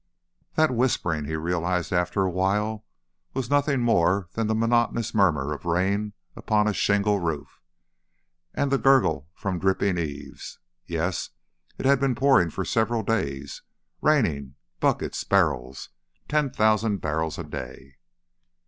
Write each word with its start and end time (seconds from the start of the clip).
That 0.55 0.73
whispering, 0.73 1.25
he 1.25 1.35
realized 1.35 1.93
after 1.93 2.23
a 2.23 2.29
while, 2.31 2.87
was 3.35 3.51
nothing 3.51 3.81
more 3.81 4.29
than 4.33 4.47
the 4.47 4.55
monotonous 4.55 5.13
murmur 5.13 5.53
of 5.53 5.63
rain 5.63 6.13
upon 6.35 6.67
a 6.67 6.73
shingle 6.73 7.19
roof, 7.19 7.61
and 8.55 8.71
the 8.71 8.79
gurgle 8.79 9.29
from 9.35 9.59
dripping 9.59 9.99
eaves. 9.99 10.57
Oh 10.59 10.65
yes! 10.87 11.29
It 11.77 11.85
had 11.85 11.99
been 11.99 12.15
pouring 12.15 12.49
for 12.49 12.65
several 12.65 13.03
days; 13.03 13.61
raining 14.01 14.55
buckets, 14.79 15.23
barrels 15.23 15.89
Ten 16.27 16.49
thousand 16.49 16.97
barrels 16.97 17.37
a 17.37 17.43
day! 17.43 17.97